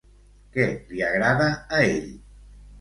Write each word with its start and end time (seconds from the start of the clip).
Què 0.55 0.65
li 0.93 1.05
agrada 1.11 1.53
a 1.81 1.85
ell? 1.93 2.11